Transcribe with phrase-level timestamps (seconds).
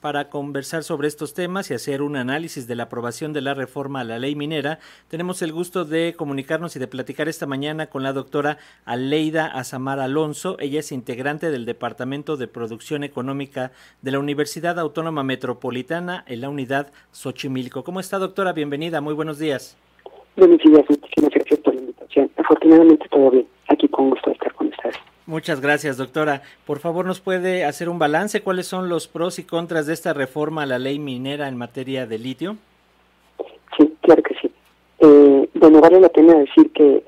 [0.00, 4.00] para conversar sobre estos temas y hacer un análisis de la aprobación de la reforma
[4.00, 4.78] a la ley minera.
[5.08, 10.00] Tenemos el gusto de comunicarnos y de platicar esta mañana con la doctora Aleida Azamar
[10.00, 10.56] Alonso.
[10.58, 16.48] Ella es integrante del Departamento de Producción Económica de la Universidad Autónoma Metropolitana en la
[16.48, 17.84] unidad Xochimilco.
[17.84, 18.52] ¿Cómo está, doctora?
[18.52, 19.76] Bienvenida, muy buenos días.
[20.36, 22.30] Buenos días, muchísimas gracias por la invitación.
[22.36, 23.46] Afortunadamente todo bien.
[23.68, 24.69] Aquí con gusto estar con.
[25.26, 26.42] Muchas gracias, doctora.
[26.66, 28.42] Por favor, ¿nos puede hacer un balance?
[28.42, 32.06] ¿Cuáles son los pros y contras de esta reforma a la ley minera en materia
[32.06, 32.56] de litio?
[33.76, 34.50] Sí, claro que sí.
[35.00, 37.04] Eh, bueno, vale la pena decir que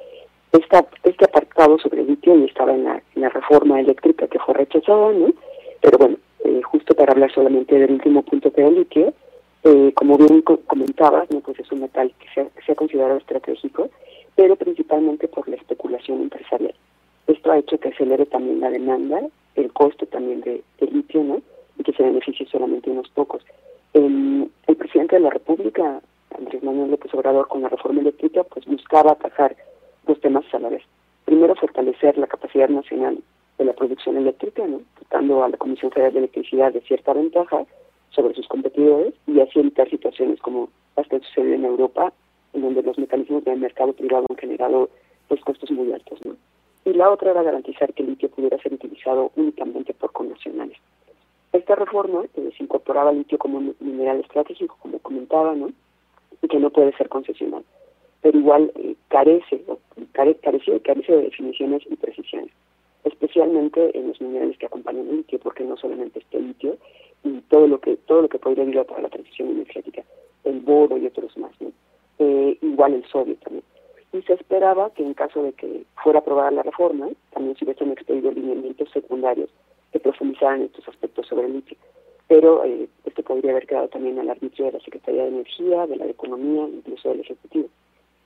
[0.53, 5.33] esta, este apartado sobre litio ya estaba en la, reforma eléctrica que fue rechazada, ¿no?
[5.81, 9.15] Pero bueno, eh, justo para hablar solamente del último punto que es litio,
[9.65, 11.41] eh, como bien comentabas, ¿no?
[11.41, 13.91] pues es un metal que se ha, se ha considerado estratégico,
[14.35, 16.75] pero principalmente por la especulación empresarial.
[17.27, 19.21] Esto ha hecho que acelere también la demanda,
[19.55, 21.43] el costo también de, litio, ¿no?
[21.79, 23.43] Y que se beneficie solamente unos pocos.
[23.93, 26.01] El, el, presidente de la República,
[26.37, 29.57] Andrés Manuel López Obrador, con la reforma eléctrica, pues buscaba atajar
[30.07, 30.83] dos temas a la vez.
[31.25, 33.19] Primero, fortalecer la capacidad nacional
[33.59, 34.81] de la producción eléctrica, ¿no?
[35.11, 37.65] dando a la Comisión Federal de Electricidad de cierta ventaja
[38.11, 42.13] sobre sus competidores y así evitar situaciones como las que sucedido en Europa,
[42.53, 44.91] en donde los mecanismos del mercado privado han generado
[45.29, 46.19] pues, costos muy altos.
[46.25, 46.35] ¿no?
[47.03, 50.79] La otra era garantizar que el litio pudiera ser utilizado únicamente por connacionales.
[51.53, 55.73] Esta reforma eh, se incorporaba el litio como mineral estratégico, como comentaba, ¿no?
[56.41, 57.65] y que no puede ser concesional,
[58.21, 59.65] pero igual eh, carece,
[60.13, 62.53] care, carece, carece de definiciones y precisiones,
[63.03, 66.77] especialmente en los minerales que acompañan el litio, porque no solamente este litio
[67.25, 70.05] y todo lo que todo lo que podría ayudar para la transición energética,
[70.45, 71.73] el boro y otros más, ¿no?
[72.21, 73.65] eh, igual el sodio también
[74.13, 77.93] y se esperaba que en caso de que fuera aprobada la reforma, también se hubiesen
[77.93, 79.51] expedido lineamientos secundarios
[79.93, 81.77] que profundizaran estos aspectos sobre el litio.
[82.29, 85.97] Pero eh, esto podría haber quedado también al arbitrio de la Secretaría de Energía, de
[85.97, 87.69] la de Economía, incluso del Ejecutivo.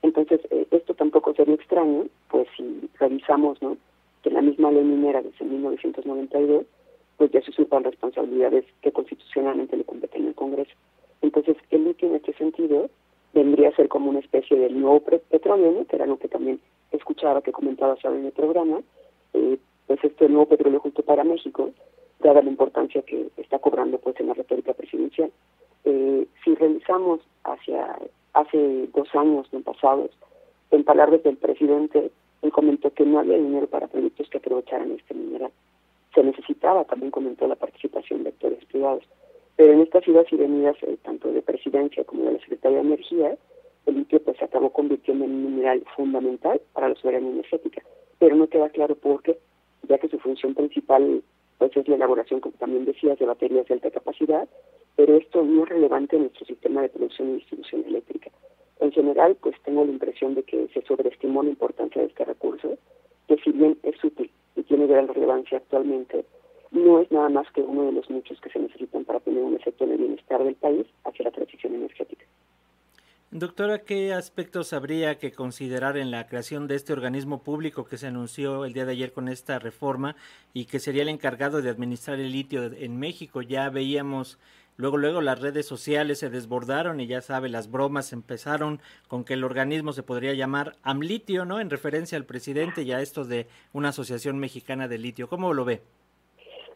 [0.03, 3.77] Entonces, eh, esto tampoco sería extraño, pues si revisamos ¿no?
[4.23, 6.65] que la misma ley minera desde 1992,
[7.17, 10.75] pues ya se usurpan responsabilidades que constitucionalmente le competen al Congreso.
[11.23, 12.89] Entonces, el litio en este sentido
[13.33, 16.61] vendría a ser como una especie del nuevo petróleo, que era lo que también
[17.17, 18.81] escuchaba, que comentaba ahora en el programa,
[19.33, 21.71] eh, pues este nuevo petróleo justo para México,
[22.21, 25.31] dada la importancia que está cobrando pues en la retórica presidencial.
[25.85, 27.99] Eh, si revisamos hacia
[28.35, 30.11] hace dos años no pasados,
[30.71, 32.11] en palabras del presidente,
[32.43, 35.53] él comentó que no había dinero para proyectos que aprovecharan este mineral.
[36.15, 39.05] Se necesitaba, también comentó, la participación de actores privados.
[39.57, 42.89] Pero en estas idas y venidas, eh, tanto de presidencia como de la Secretaría de
[42.89, 43.39] Energía,
[43.87, 47.83] el litio pues se acabó convirtiendo en un mineral fundamental para la soberanía energética.
[48.19, 49.39] Pero no queda claro por qué,
[49.89, 51.23] ya que su función principal
[51.59, 54.49] pues es la elaboración, como también decías, de baterías de alta capacidad,
[54.97, 58.31] pero esto no es relevante en nuestro sistema de producción y distribución eléctrica.
[58.81, 62.77] En general, pues tengo la impresión de que se sobreestimó la importancia de este recurso,
[63.27, 66.25] que si bien es útil y tiene gran relevancia actualmente,
[66.73, 69.55] no es nada más que uno de los muchos que se necesitan para tener un
[69.55, 72.26] efecto en el bienestar del país hacia la transición energética.
[73.39, 78.07] Doctora, ¿qué aspectos habría que considerar en la creación de este organismo público que se
[78.07, 80.17] anunció el día de ayer con esta reforma
[80.55, 83.43] y que sería el encargado de administrar el litio en México?
[83.43, 84.39] Ya veíamos,
[84.79, 89.35] luego, luego las redes sociales se desbordaron y ya sabe, las bromas empezaron con que
[89.35, 91.61] el organismo se podría llamar AMLitio, ¿no?
[91.61, 95.29] En referencia al presidente y a esto de una asociación mexicana de litio.
[95.29, 95.83] ¿Cómo lo ve?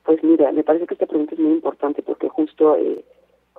[0.04, 3.02] Pues mira, me parece que esta pregunta es muy importante porque justo, eh,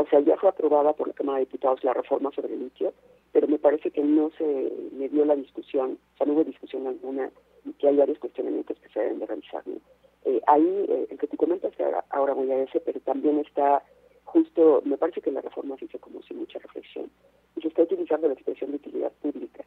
[0.02, 2.94] o sea, ya fue aprobada por la Cámara de Diputados la reforma sobre el litio,
[3.32, 6.88] pero me parece que no se le dio la discusión, o sea, no hubo discusión
[6.88, 7.32] alguna
[7.66, 9.64] y que hay varios cuestionamientos que se deben de realizar.
[10.26, 11.74] Eh, ahí, eh, el que tú comentas,
[12.10, 13.84] ahora voy a ese, pero también está
[14.24, 17.10] justo, me parece que la reforma se hizo como sin mucha reflexión
[17.56, 19.64] y se está utilizando la expresión de utilidad pública.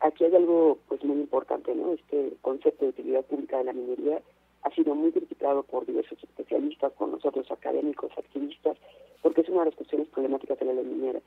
[0.00, 1.92] aquí hay algo pues muy importante, ¿no?
[1.92, 4.20] Este concepto de utilidad pública de la minería
[4.62, 8.76] ha sido muy criticado por diversos especialistas, por nosotros académicos, activistas,
[9.24, 11.18] porque es una de las cuestiones problemáticas de la ley minera,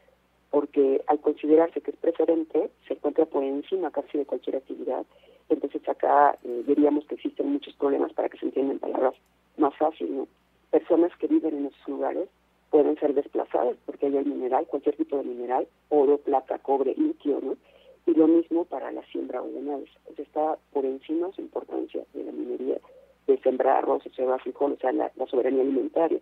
[0.52, 5.04] porque al considerarse que es preferente, se encuentra por encima casi de cualquier actividad,
[5.50, 9.16] entonces acá eh, diríamos que existen muchos problemas para que se entiendan palabras
[9.58, 10.28] más fáciles, ¿no?
[10.70, 12.30] Personas que viven en esos lugares
[12.70, 17.58] pueden ser desplazadas porque hay mineral, cualquier tipo de mineral, oro, plata, cobre, litio, ¿no?
[18.06, 19.84] Y lo mismo para la siembra ganado.
[20.18, 22.78] está por encima su importancia de la minería
[23.26, 26.20] de sembrar arroz, cebada, frijol, o sea, la, soberanía alimentaria.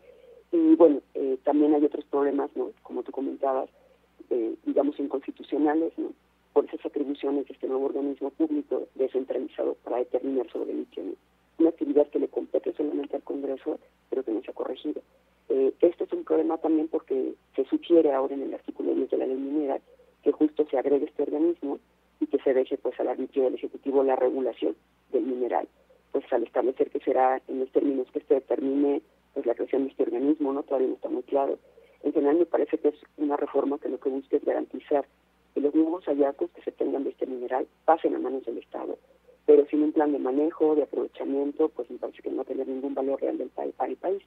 [0.56, 2.72] Y bueno, eh, también hay otros problemas, ¿no?
[2.82, 3.70] Como tú comentabas,
[4.30, 6.14] eh, digamos, inconstitucionales, ¿no?
[6.54, 11.04] Por esas atribuciones de este nuevo organismo público descentralizado para determinar sobre el litio,
[11.58, 13.80] Una actividad que le compete solamente al Congreso,
[14.10, 15.02] pero que no se ha corregido.
[15.50, 19.18] Eh, esto es un problema también porque se sugiere ahora en el artículo 10 de
[19.18, 19.80] la ley minera
[20.24, 21.80] que justo se agregue este organismo
[22.22, 24.74] y que se deje pues al arbitrio del Ejecutivo la regulación
[25.12, 25.68] del mineral.
[26.14, 29.02] Pues al establecer que será en los términos que se determine
[29.36, 31.60] pues la creación de este organismo, no todavía no está muy claro.
[32.04, 35.06] En general me parece que es una reforma que lo que busca es garantizar
[35.54, 38.98] que los nuevos hallazgos que se tengan de este mineral pasen a manos del Estado,
[39.46, 42.96] pero sin un plan de manejo, de aprovechamiento, pues me parece que no tener ningún
[42.96, 44.24] valor real del país, para el país.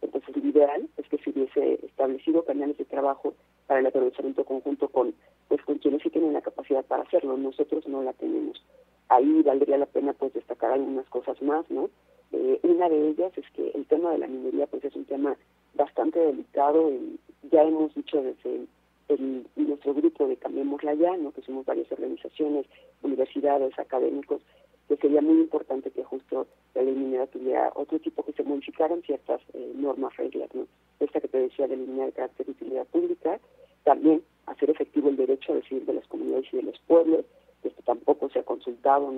[0.00, 3.34] Entonces, lo ideal es que se hubiese establecido canales de trabajo
[3.66, 5.14] para el aprovechamiento conjunto con,
[5.48, 7.36] pues, con quienes sí tienen la capacidad para hacerlo.
[7.36, 8.62] Nosotros no la tenemos.
[9.08, 11.90] Ahí valdría la pena pues destacar algunas cosas más, ¿no?
[12.32, 15.36] Eh, una de ellas es que el tema de la minería pues es un tema
[15.74, 17.18] bastante delicado y
[17.50, 18.66] ya hemos dicho desde
[19.08, 21.32] el, nuestro grupo de Cambiémosla Ya, ¿no?
[21.32, 22.66] que somos varias organizaciones,
[23.02, 24.42] universidades, académicos,
[24.88, 29.02] que sería muy importante que justo la ley minera tuviera otro tipo, que se modificaran
[29.02, 30.66] ciertas eh, normas, reglas, ¿no?
[31.00, 33.40] Esta que te decía de eliminar el carácter de utilidad pública,
[33.84, 37.24] también hacer efectivo el derecho a decidir de las comunidades y de los pueblos,
[37.62, 39.12] esto tampoco se ha consultado.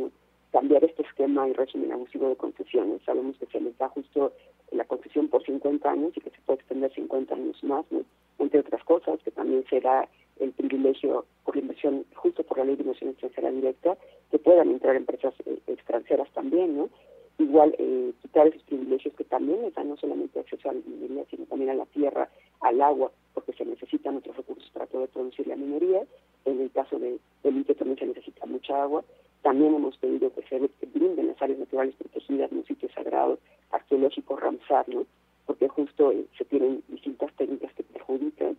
[0.54, 3.02] Cambiar este esquema y régimen abusivo de concesiones.
[3.04, 4.32] Sabemos que se les da justo
[4.70, 8.02] la concesión por 50 años y que se puede extender 50 años más, ¿no?
[8.38, 10.08] entre otras cosas, que también será
[10.38, 13.98] el privilegio por la inversión, justo por la ley de inversión extranjera directa,
[14.30, 16.88] que puedan entrar empresas eh, extranjeras también, ¿no?
[17.38, 21.24] Igual eh, quitar esos privilegios que también les dan no solamente acceso a la minería,
[21.30, 22.28] sino también a la tierra,
[22.60, 26.04] al agua, porque se necesitan otros recursos para poder producir la minería.
[26.44, 29.02] En el caso de, del INTE también se necesita mucha agua.
[29.44, 33.38] También hemos pedido que se brinden las áreas naturales protegidas, los sitios sagrados,
[33.72, 35.04] arqueológicos, Ramsar, ¿no?
[35.44, 38.56] porque justo eh, se tienen distintas técnicas que perjudican.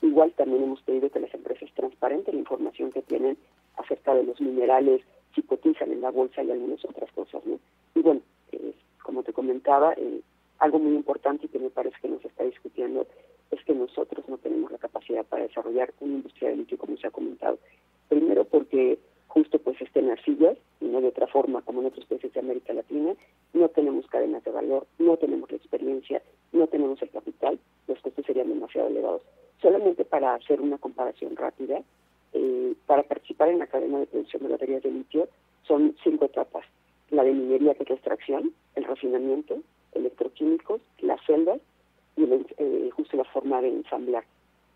[0.00, 3.36] Igual también hemos pedido que las empresas transparenten la información que tienen
[3.78, 5.02] acerca de los minerales,
[5.34, 7.44] si cotizan en la bolsa y algunas otras cosas.
[7.44, 7.58] ¿no?
[7.96, 8.20] Y bueno,
[8.52, 10.20] eh, como te comentaba, eh,
[10.60, 13.08] algo muy importante y que me parece que nos está discutiendo
[13.50, 17.08] es que nosotros no tenemos la capacidad para desarrollar una industria de litio como se
[17.08, 17.58] ha comentado.
[18.08, 22.32] Primero porque justo pues estén arcillas y no de otra forma como en otros países
[22.32, 23.14] de América Latina,
[23.52, 28.26] no tenemos cadenas de valor, no tenemos la experiencia, no tenemos el capital, los costos
[28.26, 29.22] serían demasiado elevados.
[29.62, 31.82] Solamente para hacer una comparación rápida,
[32.32, 35.28] eh, para participar en la cadena de producción de baterías de litio
[35.68, 36.64] son cinco etapas.
[37.10, 39.58] La de minería, que es la extracción, el refinamiento,
[39.92, 41.60] electroquímicos, las celdas
[42.16, 44.24] y eh, justo la forma de ensamblar.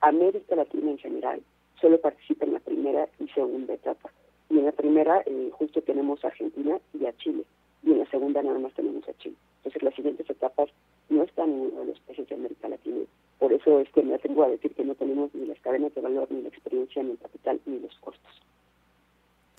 [0.01, 1.43] América Latina en general
[1.81, 4.13] solo participa en la primera y segunda etapa.
[4.49, 7.43] Y en la primera eh, justo tenemos a Argentina y a Chile.
[7.83, 9.35] Y en la segunda nada más tenemos a Chile.
[9.57, 10.69] Entonces las siguientes etapas
[11.09, 13.05] no están en los países de América Latina.
[13.43, 16.01] Por eso es que me atrevo a decir que no tenemos ni las cadenas de
[16.01, 18.41] valor, ni la experiencia, ni el capital, ni los costos.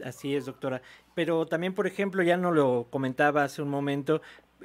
[0.02, 0.82] Así es, doctora.
[1.16, 4.22] Pero también, por ejemplo, ya no lo comentaba hace un momento,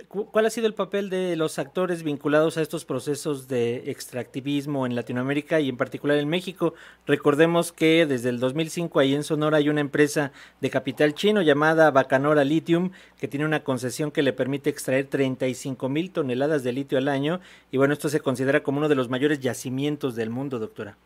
[0.07, 4.95] ¿Cuál ha sido el papel de los actores vinculados a estos procesos de extractivismo en
[4.95, 6.75] Latinoamérica y en particular en México?
[7.07, 11.91] Recordemos que desde el 2005 ahí en Sonora hay una empresa de capital chino llamada
[11.91, 16.99] Bacanora Lithium que tiene una concesión que le permite extraer 35 mil toneladas de litio
[16.99, 17.41] al año
[17.71, 20.97] y bueno, esto se considera como uno de los mayores yacimientos del mundo, doctora.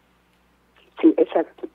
[1.00, 1.68] Sí, exacto.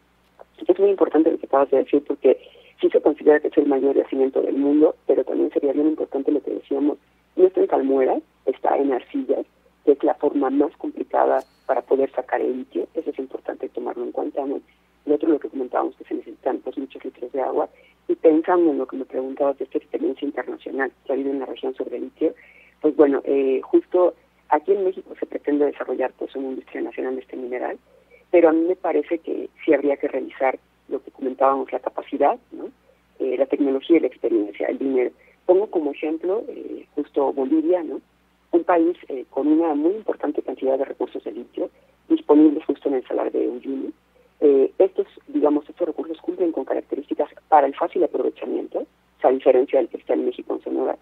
[0.67, 2.37] Es muy importante lo que acabas de decir porque
[2.79, 6.31] sí se considera que es el mayor yacimiento del mundo, pero también sería bien importante
[6.31, 6.97] lo que decíamos,
[7.35, 9.45] no está en salmuera, está en arcillas,
[9.85, 14.03] que es la forma más complicada para poder sacar el litio, eso es importante tomarlo
[14.03, 14.45] en cuenta.
[14.45, 14.59] ¿no?
[15.05, 17.69] Y otro lo que comentábamos que se necesitan pues muchos litros de agua,
[18.07, 21.39] y pensando en lo que me preguntabas de esta experiencia internacional que ha habido en
[21.39, 22.33] la región sobre el litio,
[22.81, 24.13] pues bueno, eh, justo
[24.49, 27.77] aquí en México se pretende desarrollar pues una industria nacional de este mineral,
[28.31, 30.57] pero a mí me parece que sí habría que revisar
[30.89, 32.37] lo que comentábamos, la capacidad.
[33.27, 35.11] Eh, la tecnología y la experiencia, el dinero.
[35.45, 37.99] Pongo como ejemplo eh, justo Bolivia, ¿no?
[38.51, 41.69] un país eh, con una muy importante cantidad de recursos de litio
[42.07, 43.91] disponibles justo en el salar de Uyuni.
[44.77, 48.85] estos, digamos, estos recursos cumplen con características para el fácil aprovechamiento,
[49.21, 50.97] a diferencia del que está en México en Sonora,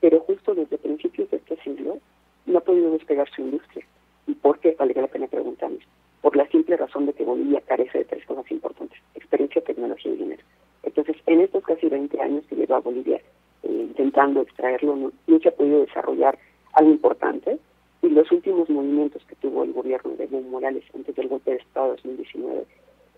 [0.00, 1.98] pero justo desde principios de este siglo
[2.46, 3.86] no ha podido despegar su industria.
[4.26, 4.74] ¿Y por qué?
[4.76, 5.84] Vale la pena preguntarnos.
[6.22, 10.16] Por la simple razón de que Bolivia carece de tres cosas importantes experiencia, tecnología y
[10.16, 10.42] dinero.
[10.82, 13.20] Entonces, en estos casi 20 años que lleva Bolivia
[13.62, 16.38] eh, intentando extraerlo, no, se ha podido desarrollar
[16.72, 17.58] algo importante
[18.02, 21.56] y los últimos movimientos que tuvo el gobierno de Evo Morales antes del golpe de
[21.58, 22.64] Estado de 2019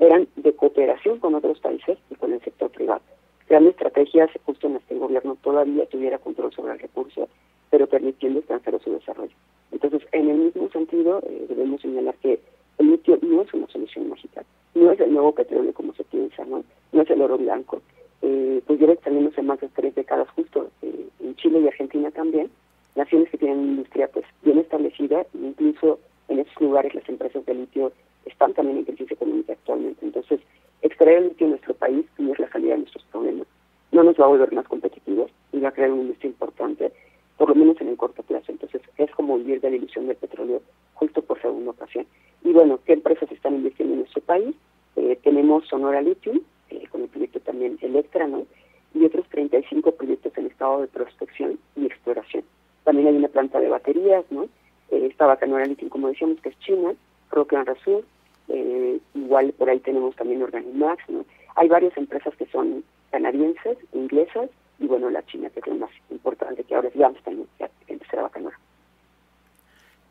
[0.00, 3.02] eran de cooperación con otros países y con el sector privado,
[3.46, 7.28] creando estrategias justo en las que el gobierno todavía tuviera control sobre el recurso,
[7.70, 9.34] pero permitiendo extranjeros su desarrollo.
[9.70, 12.40] Entonces, en el mismo sentido, eh, debemos señalar que
[12.78, 14.42] el litio no es una solución mágica
[14.74, 17.82] no es el nuevo petróleo como se piensa, no es el oro blanco.
[18.22, 22.50] Eh, pues lleva extendiéndose más de tres décadas justo eh, en Chile y Argentina también,
[22.95, 27.92] naciones que tienen industria pues bien establecida incluso en esos lugares las empresas de litio
[28.25, 30.04] están también en crisis económica actualmente.
[30.07, 30.40] Entonces,
[30.83, 33.49] extraer el litio en nuestro país no es la salida de nuestros problemas.
[33.90, 36.92] No nos va a volver más competitivos y va a crear una industria importante,
[37.37, 38.52] por lo menos en el corto plazo.
[38.52, 40.62] Entonces, es como vivir de la ilusión del petróleo
[40.95, 42.07] justo por segunda ocasión.
[42.45, 44.54] Y bueno, ¿qué empresas están invirtiendo en nuestro país?
[44.95, 46.40] Eh, tenemos Sonora Lithium,
[46.71, 48.47] eh, con el proyecto también Electra, ¿no?
[48.94, 52.44] Y otros 35 proyectos en estado de prospección y exploración.
[52.85, 54.44] También hay una planta de baterías, ¿no?
[54.90, 56.92] Eh, esta Bacanora Lithium, como decíamos, que es China,
[57.30, 58.04] Proclan Rasul,
[58.49, 61.25] eh, igual por ahí tenemos también Organimax, ¿no?
[61.56, 65.90] Hay varias empresas que son canadienses, inglesas, y bueno, la China, que es lo más
[66.11, 68.59] importante, que ahora digamos también, que empezar a Bacanora.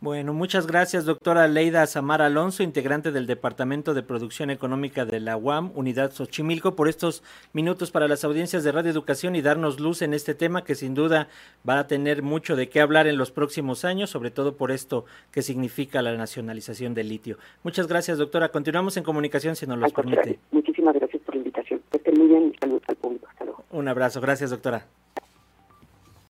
[0.01, 5.35] Bueno, muchas gracias, doctora Leida Samara Alonso, integrante del Departamento de Producción Económica de la
[5.35, 10.01] UAM, Unidad Xochimilco, por estos minutos para las audiencias de Radio Educación y darnos luz
[10.01, 11.27] en este tema que sin duda
[11.67, 15.03] va a tener mucho de qué hablar en los próximos años, sobre todo por esto
[15.31, 17.37] que significa la nacionalización del litio.
[17.63, 18.53] Muchas gracias, doctora.
[18.53, 20.39] Continuamos en comunicación si nos lo permite.
[20.51, 21.81] Muchísimas gracias por la invitación.
[21.91, 23.27] Que estén muy bien y saludos al público.
[23.29, 23.65] Hasta luego.
[23.69, 24.21] Un abrazo.
[24.21, 24.85] Gracias, doctora.